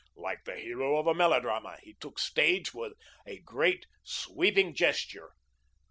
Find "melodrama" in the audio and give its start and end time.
1.13-1.77